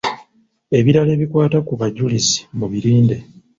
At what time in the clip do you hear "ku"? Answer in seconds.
1.67-1.73